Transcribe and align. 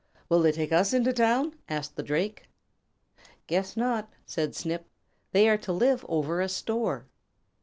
"Will 0.29 0.41
they 0.41 0.51
take 0.51 0.71
us 0.71 0.93
into 0.93 1.13
town?" 1.13 1.53
asked 1.69 1.95
the 1.95 2.01
Drake. 2.01 2.47
"Guess 3.45 3.77
not," 3.77 4.09
said 4.25 4.55
Snip. 4.55 4.87
"They 5.31 5.47
are 5.47 5.59
to 5.59 5.71
live 5.71 6.03
over 6.09 6.41
a 6.41 6.49
store." 6.49 7.05